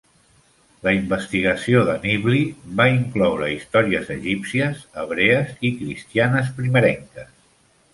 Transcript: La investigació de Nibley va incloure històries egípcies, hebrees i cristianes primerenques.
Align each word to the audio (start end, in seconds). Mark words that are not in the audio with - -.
La 0.87 0.93
investigació 0.99 1.83
de 1.91 1.95
Nibley 2.07 2.41
va 2.81 2.89
incloure 2.95 3.53
històries 3.59 4.13
egípcies, 4.19 4.85
hebrees 5.05 5.57
i 5.71 5.77
cristianes 5.81 6.55
primerenques. 6.61 7.35